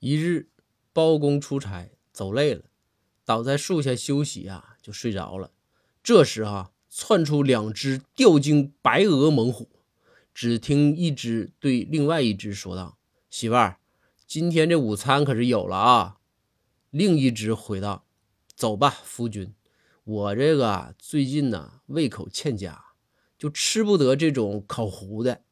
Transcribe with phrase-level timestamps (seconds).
[0.00, 0.48] 一日
[0.92, 2.64] 包公出差走累了
[3.24, 5.52] 倒在树下休息啊就睡着了。
[6.02, 9.68] 这时啊窜出两只吊睛白额猛虎
[10.32, 12.98] 只听一只对另外一只说道
[13.28, 13.78] 媳妇儿
[14.26, 16.18] 今天这午餐可是有了啊。
[16.90, 18.06] 另一只回道
[18.54, 19.54] 走吧夫君
[20.04, 22.86] 我这个最近呢胃口欠佳
[23.36, 25.42] 就吃不得这种烤糊的